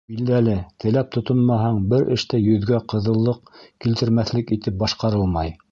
[0.11, 3.55] Билдәле, теләп тотонмаһаң, бер эш тә йөҙгә ҡыҙыллыҡ
[3.85, 5.59] килтермәҫлек итеп башҡарылмай.